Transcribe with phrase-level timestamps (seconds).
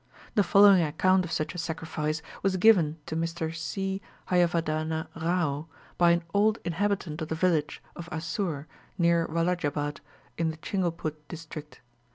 [0.33, 4.01] The following account of such a sacrifice was given to Mr C.
[4.31, 5.67] Hayavadana Rao
[5.99, 8.65] by an old inhabitant of the village of Asur
[8.97, 9.99] near Walajabad
[10.39, 11.81] in the Chingleput district.